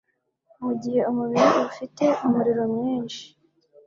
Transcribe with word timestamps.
Mu 0.63 0.71
gihe 0.81 0.99
umubiri 1.11 1.51
ufite 1.69 2.05
umuriro 2.25 2.63
mwinshi, 2.73 3.23